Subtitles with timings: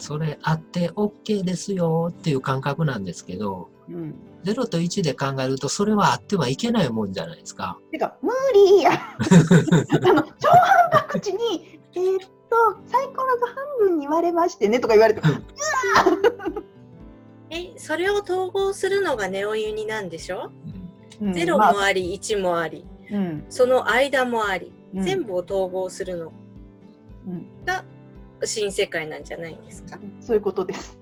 [0.00, 4.14] それあって OK ですよっていう感覚なんですけど、うん。
[4.44, 7.78] 0と1で考えるとそれはあってはいけないもんじゃないですか。
[7.90, 8.92] てか、無理や。
[8.92, 12.56] あの、超反博地に、えーっと、
[12.86, 15.20] サイコロが半分に割れましてねとか言われて、
[17.50, 20.50] え、それを統合するのがネオユニなんでしょ、
[21.20, 21.32] うん。
[21.34, 21.72] ゼロまあ。
[21.72, 23.44] もあり、1もあり、うん。
[23.50, 25.02] その間もあり、うん。
[25.02, 26.32] 全部を統合するの
[27.26, 27.46] うん。
[27.64, 27.84] が
[28.46, 29.98] 新世界なんじゃないんですか。
[30.20, 30.98] そういうことです。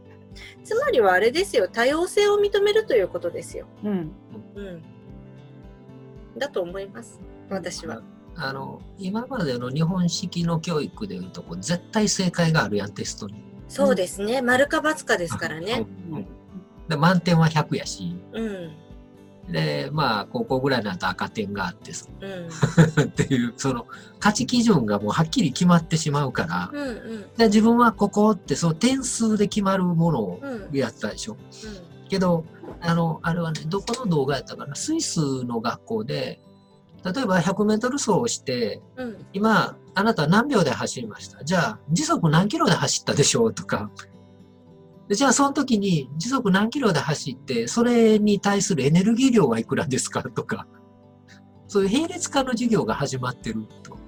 [0.65, 3.67] つまりはあれですよ、多様性を認めるということですよ。
[3.85, 4.13] うん。
[4.55, 4.83] うん。
[6.37, 7.21] だと思います、
[7.51, 8.03] 私は。
[8.41, 13.43] あの今までの日本式の教育でいうとこう絶対正解があるやんテストに。
[13.69, 15.87] そうですね、丸か×かですからね。
[16.11, 16.27] うん
[16.89, 18.73] で満点は100やしうん、
[19.51, 22.07] でまあ高校ぐらいになると赤点があってさ。
[22.21, 23.87] うん、 っていうその
[24.21, 26.71] 価値基準がもうはっきり決まってしまうから。
[26.73, 31.37] うん、うん、で自分はここってその点数で決まるものをうん、うん、やったでしょ。
[32.09, 32.45] けど
[32.81, 34.75] あのあれはねどこの動画やったかな。
[34.75, 36.41] スイスの学校で
[37.05, 41.43] 例えば 100m 走をしてうん、今あなたは何秒で走りました？
[41.45, 43.55] じゃあ時速何キロで走ったでしょう？
[43.55, 43.91] とか
[45.09, 50.67] でじゃあその時に時速何キロで走ってそれに対するエネルギー量はいくらですかとか
[51.67, 53.99] そういう並列化の授業が始まってると。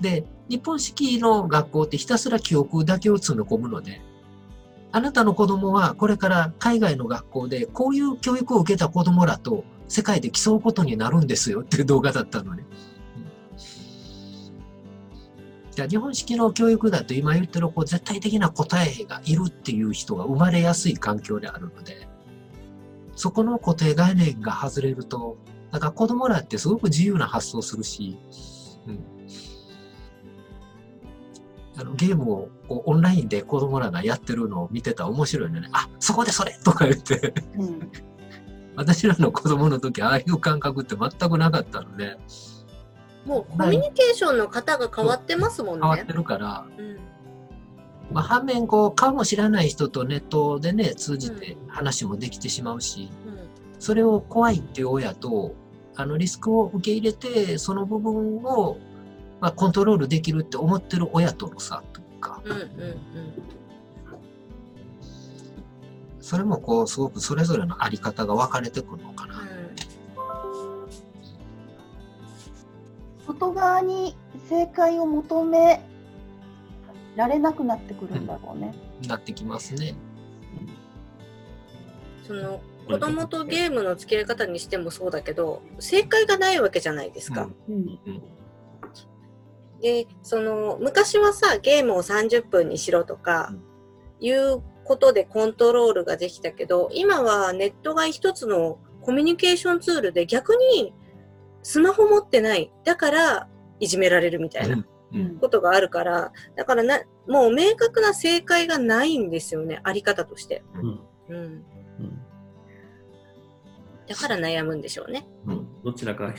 [0.00, 4.02] で日本式の学校ってひたすら記憶だけを詰め込むので
[4.90, 12.64] あなたの子供はこれから海外の学校でこういう教育を受けた子供らと世界で競うことになるんですよっていう動画だったのね。
[15.72, 22.06] じゃあ日本式の教育だと今言ってるこう絶対的な答えがいるっていう人が生まれやすい環境であるので、
[23.16, 25.38] そこの固定概念が外れると、
[25.70, 28.18] だから子供らってすごく自由な発想するし、
[28.86, 29.04] うん、
[31.78, 35.68] あのゲームをこうオンラインで子供らがやってるのを見てたら面白いのね。
[35.72, 37.90] あ、そこでそれとか言って、うん。
[38.76, 42.18] 私らの子供の時ああいう感覚って全くなかったので、
[43.24, 45.80] もうコミュニケーションの型が変わってますもんね。
[45.82, 46.12] 変わって。
[46.12, 46.98] るから、うん、
[48.12, 53.10] まあ、反面こう顔も知らない人とネットでね通じて話もできてしまうし、
[53.78, 55.54] それを怖いっていう親と
[55.94, 58.78] あのリスクを受け入れてその部分を、
[59.40, 62.40] まあ、コントロールできるって思ってる親との差というか。
[62.44, 62.68] うん、うん、うん、
[66.20, 69.51] それもこうすごくそれぞれのあり方が分かれてくるのかな。
[73.26, 74.16] 外側に
[74.48, 75.82] 正解を求め
[77.16, 78.74] られなくなってくるんだろうね。
[79.06, 79.94] なってきますね。
[82.26, 87.48] その子供とゲームの付き合い方にしてもそうだけど正解がないわけじゃないですか。
[87.68, 87.74] うん。
[88.06, 88.22] うん
[89.82, 93.52] でその昔はさゲームを30分にしろとか
[94.20, 100.94] いうことでコントロールができたけど今はネットが一つのコミュニケーションツールで逆に
[101.62, 102.72] スマホ持ってない。
[102.84, 103.48] だから
[103.80, 109.80] いじめられるみたいなうんことがあるからだからなもう明確な正解がないんですよね。
[109.84, 110.62] あり方として。
[110.74, 111.00] うん。
[111.28, 111.64] うん、うん。
[114.08, 115.26] だから悩むんでしょうね。
[115.46, 115.68] うん。
[115.84, 116.34] どちらか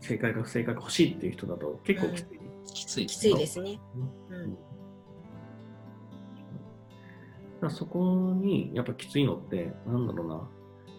[0.00, 2.36] 正解か不正解か欲しいっていう人だと結構きつい。
[2.66, 3.06] きつい。
[3.06, 3.80] きついですね。
[4.30, 4.50] うん。
[4.50, 4.56] だ
[7.60, 10.48] からそこにやっぱきついのって、なんだろうな、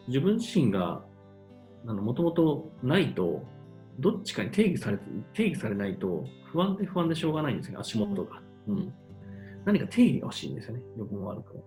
[0.08, 1.04] 自分自身が
[1.94, 3.44] もともとないと、
[4.00, 5.04] どっちかに定義されて
[5.34, 8.42] 定義されないと不安で不安でしょうがないんですよ、足元が。
[8.68, 8.94] うん
[9.66, 11.64] 何か定義が欲しいんですよね、良くも悪くも。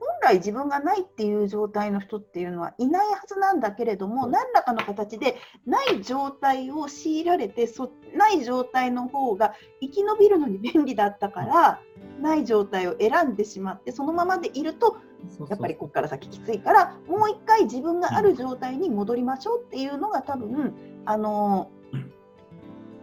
[0.00, 11.80] 本来自分がないっていう状態の人っていうのはいないはずなんだけれども、何らかの形でない状態を強いられてそない状態の方が生き延びるのに便利だったから
[12.22, 14.96] ない状態を選んでしまってそのままでいると
[15.48, 20.72] やっぱりここから先きついからもう一回自分がある状態に戻りましょうっていうのが多分
[21.04, 21.70] あの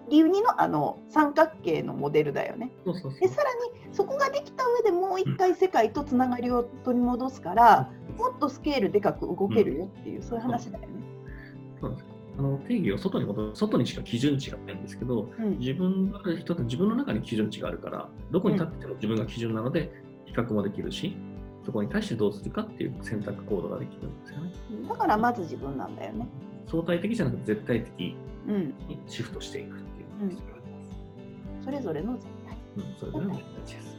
[0.09, 2.71] 理由2のあの三角形のモデルだよね。
[3.19, 10.89] でさらにそこができた上でもう一回世界とつながりを取り戻すからもっとスケールでかく動けるよっていう、そういう話だよね。
[12.39, 19.91] あの定義を外に戻す外にしか基準値がないんですけど、うん自分がある人って自分の中に基準値があるから、どこに立ってても自分が基準なので、
[20.25, 21.17] 比較もできるし、
[21.65, 24.53] そこに対してどうするかっていう選択行動ができるんですよね。
[24.87, 26.27] だからまず自分なんだよね。
[26.65, 28.15] 相対的じゃなくて絶対的
[28.47, 31.65] うん、にシフトしていくっていうのが必要になります。
[31.65, 32.57] それぞれの絶対。
[32.77, 33.98] うん、それぞれの絶対値です。